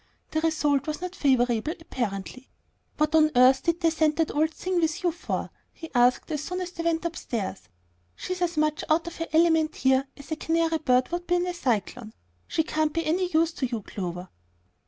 The 0.31 0.41
result 0.41 0.87
was 0.87 0.99
not 0.99 1.13
favorable, 1.15 1.73
apparently. 1.79 2.49
"What 2.97 3.13
on 3.13 3.29
earth 3.35 3.61
did 3.61 3.81
they 3.81 3.91
send 3.91 4.15
that 4.15 4.33
old 4.35 4.49
thing 4.49 4.81
with 4.81 5.03
you 5.03 5.11
for?" 5.11 5.51
he 5.71 5.91
asked 5.93 6.31
as 6.31 6.43
soon 6.43 6.59
as 6.59 6.71
they 6.71 6.81
went 6.83 7.05
upstairs. 7.05 7.69
"She's 8.15 8.41
as 8.41 8.57
much 8.57 8.83
out 8.89 9.05
of 9.05 9.17
her 9.17 9.27
element 9.31 9.75
here 9.75 10.07
as 10.17 10.31
a 10.31 10.37
canary 10.37 10.79
bird 10.79 11.09
would 11.11 11.27
be 11.27 11.35
in 11.35 11.45
a 11.45 11.53
cyclone. 11.53 12.13
She 12.47 12.63
can't 12.63 12.93
be 12.93 13.05
any 13.05 13.27
use 13.29 13.51
to 13.51 13.67
you, 13.67 13.83
Clover." 13.83 14.29